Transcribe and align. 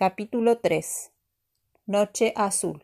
Capítulo 0.00 0.60
3 0.60 1.12
Noche 1.84 2.32
Azul 2.34 2.82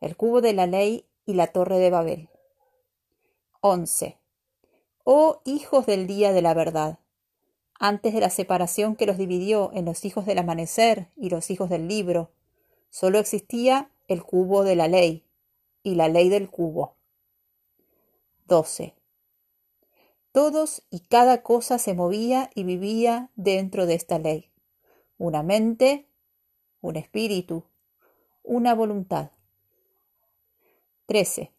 El 0.00 0.16
cubo 0.16 0.40
de 0.40 0.52
la 0.52 0.68
ley 0.68 1.04
y 1.26 1.34
la 1.34 1.48
torre 1.48 1.80
de 1.80 1.90
Babel 1.90 2.28
11. 3.60 4.16
Oh 5.02 5.42
hijos 5.44 5.86
del 5.86 6.06
día 6.06 6.32
de 6.32 6.42
la 6.42 6.54
verdad, 6.54 7.00
antes 7.74 8.14
de 8.14 8.20
la 8.20 8.30
separación 8.30 8.94
que 8.94 9.04
los 9.04 9.18
dividió 9.18 9.72
en 9.74 9.84
los 9.84 10.04
hijos 10.04 10.26
del 10.26 10.38
amanecer 10.38 11.10
y 11.16 11.28
los 11.28 11.50
hijos 11.50 11.68
del 11.68 11.88
libro, 11.88 12.30
solo 12.90 13.18
existía 13.18 13.90
el 14.06 14.22
cubo 14.22 14.62
de 14.62 14.76
la 14.76 14.86
ley 14.86 15.26
y 15.82 15.96
la 15.96 16.06
ley 16.06 16.28
del 16.28 16.50
cubo. 16.50 16.94
12. 18.46 18.94
Todos 20.30 20.84
y 20.88 21.00
cada 21.00 21.42
cosa 21.42 21.80
se 21.80 21.94
movía 21.94 22.48
y 22.54 22.62
vivía 22.62 23.32
dentro 23.34 23.86
de 23.86 23.94
esta 23.94 24.20
ley. 24.20 24.49
Una 25.20 25.42
mente, 25.42 26.08
un 26.80 26.96
espíritu, 26.96 27.64
una 28.42 28.74
voluntad. 28.74 29.32
13. 31.04 31.52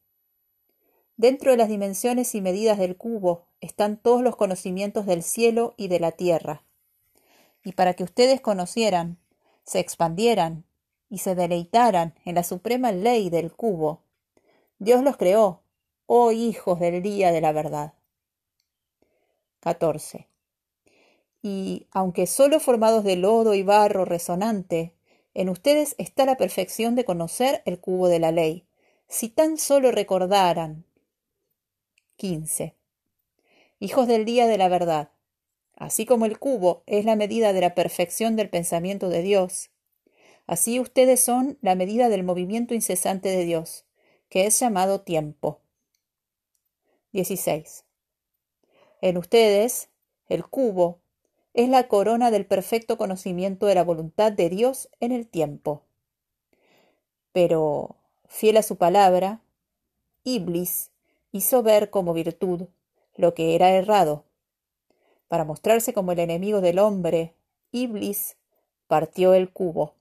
Dentro 1.15 1.51
de 1.51 1.57
las 1.57 1.69
dimensiones 1.69 2.33
y 2.33 2.41
medidas 2.41 2.79
del 2.79 2.97
cubo 2.97 3.45
están 3.59 3.97
todos 3.97 4.23
los 4.23 4.35
conocimientos 4.35 5.05
del 5.05 5.21
cielo 5.21 5.75
y 5.77 5.89
de 5.89 5.99
la 5.99 6.11
tierra. 6.11 6.63
Y 7.63 7.73
para 7.73 7.93
que 7.93 8.03
ustedes 8.03 8.41
conocieran, 8.41 9.19
se 9.63 9.77
expandieran 9.77 10.65
y 11.07 11.19
se 11.19 11.35
deleitaran 11.35 12.15
en 12.25 12.33
la 12.33 12.43
suprema 12.43 12.91
ley 12.91 13.29
del 13.29 13.53
cubo, 13.53 14.01
Dios 14.79 15.03
los 15.03 15.17
creó, 15.17 15.61
oh 16.07 16.31
hijos 16.31 16.79
del 16.79 17.03
día 17.03 17.31
de 17.31 17.41
la 17.41 17.51
verdad. 17.51 17.93
14. 19.59 20.30
Y 21.41 21.87
aunque 21.91 22.27
solo 22.27 22.59
formados 22.59 23.03
de 23.03 23.15
lodo 23.15 23.53
y 23.53 23.63
barro 23.63 24.05
resonante, 24.05 24.93
en 25.33 25.49
ustedes 25.49 25.95
está 25.97 26.25
la 26.25 26.37
perfección 26.37 26.95
de 26.95 27.05
conocer 27.05 27.61
el 27.65 27.79
cubo 27.79 28.07
de 28.07 28.19
la 28.19 28.31
ley, 28.31 28.65
si 29.07 29.29
tan 29.29 29.57
solo 29.57 29.91
recordaran. 29.91 30.85
15. 32.17 32.75
Hijos 33.79 34.07
del 34.07 34.25
día 34.25 34.45
de 34.47 34.57
la 34.57 34.69
verdad. 34.69 35.09
Así 35.75 36.05
como 36.05 36.25
el 36.25 36.37
cubo 36.37 36.83
es 36.85 37.05
la 37.05 37.15
medida 37.15 37.53
de 37.53 37.61
la 37.61 37.73
perfección 37.73 38.35
del 38.35 38.49
pensamiento 38.49 39.09
de 39.09 39.23
Dios, 39.23 39.71
así 40.45 40.79
ustedes 40.79 41.23
son 41.23 41.57
la 41.61 41.75
medida 41.75 42.09
del 42.09 42.23
movimiento 42.23 42.73
incesante 42.73 43.29
de 43.29 43.45
Dios, 43.45 43.85
que 44.29 44.45
es 44.45 44.59
llamado 44.59 45.01
tiempo. 45.01 45.61
16. 47.13 47.83
En 49.01 49.17
ustedes, 49.17 49.89
el 50.27 50.45
cubo, 50.45 51.00
es 51.53 51.69
la 51.69 51.87
corona 51.87 52.31
del 52.31 52.45
perfecto 52.45 52.97
conocimiento 52.97 53.65
de 53.65 53.75
la 53.75 53.83
voluntad 53.83 54.31
de 54.31 54.49
Dios 54.49 54.89
en 54.99 55.11
el 55.11 55.27
tiempo. 55.27 55.83
Pero, 57.33 57.97
fiel 58.27 58.57
a 58.57 58.63
su 58.63 58.77
palabra, 58.77 59.41
Iblis 60.23 60.91
hizo 61.31 61.63
ver 61.63 61.89
como 61.89 62.13
virtud 62.13 62.67
lo 63.15 63.33
que 63.33 63.55
era 63.55 63.71
errado. 63.71 64.25
Para 65.27 65.45
mostrarse 65.45 65.93
como 65.93 66.11
el 66.11 66.19
enemigo 66.19 66.61
del 66.61 66.79
hombre, 66.79 67.35
Iblis 67.71 68.37
partió 68.87 69.33
el 69.33 69.51
cubo. 69.51 69.95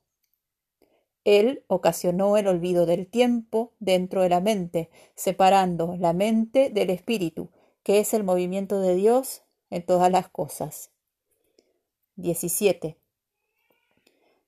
Él 1.24 1.64
ocasionó 1.68 2.36
el 2.36 2.48
olvido 2.48 2.86
del 2.86 3.06
tiempo 3.06 3.72
dentro 3.78 4.22
de 4.22 4.28
la 4.30 4.40
mente, 4.40 4.90
separando 5.14 5.96
la 5.96 6.12
mente 6.12 6.70
del 6.70 6.90
espíritu, 6.90 7.50
que 7.82 8.00
es 8.00 8.14
el 8.14 8.24
movimiento 8.24 8.80
de 8.80 8.94
Dios 8.94 9.42
en 9.68 9.84
todas 9.84 10.10
las 10.10 10.28
cosas. 10.28 10.90
17. 12.20 12.96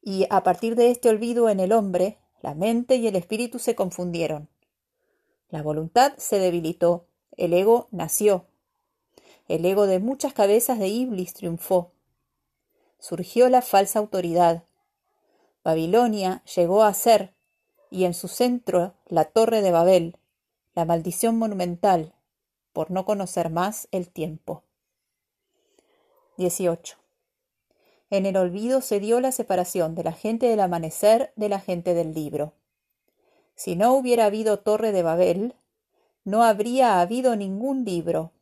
Y 0.03 0.27
a 0.31 0.43
partir 0.43 0.77
de 0.77 0.91
este 0.91 1.09
olvido 1.09 1.49
en 1.49 1.61
el 1.61 1.73
hombre, 1.73 2.19
la 2.41 2.55
mente 2.55 2.97
y 2.97 3.07
el 3.07 3.17
espíritu 3.17 3.59
se 3.59 3.75
confundieron. 3.75 4.49
La 5.49 5.63
voluntad 5.63 6.15
se 6.17 6.39
debilitó, 6.39 7.07
el 7.37 7.53
ego 7.53 7.89
nació. 7.91 8.47
El 9.49 9.65
ego 9.65 9.87
de 9.87 10.01
muchas 10.01 10.33
cabezas 10.33 10.79
de 10.79 10.89
Iblis 10.89 11.35
triunfó. 11.35 11.93
Surgió 12.99 13.49
la 13.49 13.63
falsa 13.63 13.99
autoridad. 13.99 14.65
Babilonia 15.63 16.43
llegó 16.57 16.83
a 16.83 16.95
ser, 16.95 17.35
y 17.91 18.05
en 18.05 18.15
su 18.15 18.29
centro 18.29 18.95
la 19.07 19.27
torre 19.27 19.61
de 19.61 19.71
Babel, 19.71 20.17
la 20.75 20.85
maldición 20.85 21.37
monumental, 21.37 22.15
por 22.73 22.91
no 22.91 23.05
conocer 23.05 23.51
más 23.51 23.89
el 23.93 24.09
tiempo. 24.09 24.63
18. 26.39 27.02
En 28.13 28.27
el 28.27 28.37
olvido 28.37 28.83
se 28.83 29.01
dio 29.01 29.21
la 29.21 29.33
separación 29.33 29.95
de 29.95 30.05
la 30.05 30.13
gente 30.13 30.47
del 30.47 30.61
amanecer 30.61 31.33
de 31.37 31.49
la 31.49 31.61
gente 31.61 31.95
del 31.95 32.13
libro. 32.13 32.53
Si 33.55 33.75
no 33.75 33.95
hubiera 33.95 34.27
habido 34.27 34.59
torre 34.59 34.93
de 34.93 35.03
Babel, 35.03 35.55
no 36.23 36.43
habría 36.43 37.01
habido 37.01 37.37
ningún 37.37 37.87
libro. 37.87 38.33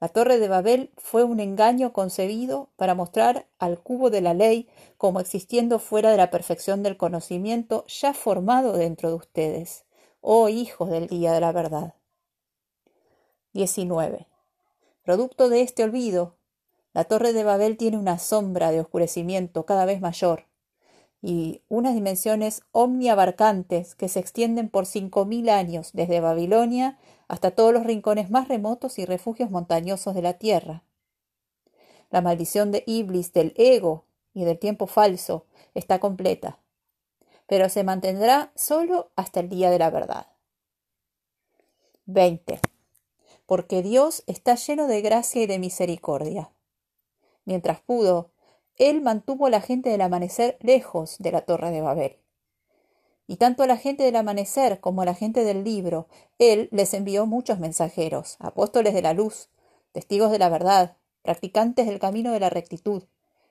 La 0.00 0.08
torre 0.08 0.40
de 0.40 0.48
Babel 0.48 0.90
fue 0.96 1.22
un 1.22 1.38
engaño 1.38 1.92
concebido 1.92 2.70
para 2.74 2.96
mostrar 2.96 3.46
al 3.60 3.80
cubo 3.80 4.10
de 4.10 4.20
la 4.20 4.34
ley 4.34 4.68
como 4.96 5.20
existiendo 5.20 5.78
fuera 5.78 6.10
de 6.10 6.16
la 6.16 6.32
perfección 6.32 6.82
del 6.82 6.96
conocimiento 6.96 7.86
ya 7.86 8.14
formado 8.14 8.72
dentro 8.72 9.10
de 9.10 9.14
ustedes, 9.14 9.84
oh 10.20 10.48
hijos 10.48 10.90
del 10.90 11.06
día 11.06 11.32
de 11.32 11.40
la 11.40 11.52
verdad. 11.52 11.94
19. 13.52 14.26
Producto 15.04 15.48
de 15.48 15.60
este 15.60 15.84
olvido, 15.84 16.34
la 16.94 17.04
torre 17.04 17.32
de 17.32 17.44
Babel 17.44 17.76
tiene 17.76 17.98
una 17.98 18.18
sombra 18.18 18.70
de 18.70 18.80
oscurecimiento 18.80 19.66
cada 19.66 19.84
vez 19.84 20.00
mayor 20.00 20.46
y 21.20 21.62
unas 21.68 21.94
dimensiones 21.94 22.62
omniabarcantes 22.70 23.94
que 23.94 24.08
se 24.08 24.20
extienden 24.20 24.68
por 24.68 24.86
cinco 24.86 25.24
mil 25.24 25.48
años 25.48 25.90
desde 25.92 26.20
Babilonia 26.20 26.98
hasta 27.28 27.50
todos 27.50 27.72
los 27.72 27.84
rincones 27.84 28.30
más 28.30 28.48
remotos 28.48 28.98
y 28.98 29.04
refugios 29.04 29.50
montañosos 29.50 30.14
de 30.14 30.22
la 30.22 30.34
tierra. 30.34 30.84
La 32.10 32.20
maldición 32.20 32.70
de 32.70 32.84
Iblis 32.86 33.32
del 33.32 33.54
ego 33.56 34.04
y 34.32 34.44
del 34.44 34.58
tiempo 34.58 34.86
falso 34.86 35.46
está 35.74 35.98
completa, 35.98 36.58
pero 37.46 37.68
se 37.68 37.84
mantendrá 37.84 38.52
solo 38.54 39.10
hasta 39.16 39.40
el 39.40 39.48
día 39.48 39.70
de 39.70 39.78
la 39.78 39.90
verdad. 39.90 40.28
20 42.06 42.60
porque 43.46 43.82
Dios 43.82 44.22
está 44.26 44.54
lleno 44.54 44.86
de 44.86 45.02
gracia 45.02 45.42
y 45.42 45.46
de 45.46 45.58
misericordia. 45.58 46.50
Mientras 47.44 47.80
pudo, 47.80 48.30
Él 48.76 49.00
mantuvo 49.02 49.46
a 49.46 49.50
la 49.50 49.60
gente 49.60 49.90
del 49.90 50.00
amanecer 50.00 50.56
lejos 50.60 51.16
de 51.18 51.32
la 51.32 51.42
torre 51.42 51.70
de 51.70 51.80
Babel. 51.80 52.18
Y 53.26 53.36
tanto 53.36 53.62
a 53.62 53.66
la 53.66 53.76
gente 53.76 54.02
del 54.02 54.16
amanecer 54.16 54.80
como 54.80 55.02
a 55.02 55.04
la 55.04 55.14
gente 55.14 55.44
del 55.44 55.64
libro, 55.64 56.08
Él 56.38 56.68
les 56.72 56.92
envió 56.94 57.26
muchos 57.26 57.58
mensajeros, 57.58 58.36
apóstoles 58.38 58.92
de 58.92 59.02
la 59.02 59.14
luz, 59.14 59.48
testigos 59.92 60.30
de 60.30 60.38
la 60.38 60.48
verdad, 60.48 60.96
practicantes 61.22 61.86
del 61.86 61.98
camino 61.98 62.32
de 62.32 62.40
la 62.40 62.50
rectitud, 62.50 63.04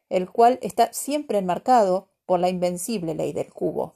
el 0.09 0.29
cual 0.29 0.59
está 0.61 0.93
siempre 0.93 1.39
enmarcado 1.39 2.09
por 2.25 2.39
la 2.39 2.49
invencible 2.49 3.15
ley 3.15 3.33
del 3.33 3.51
cubo. 3.51 3.95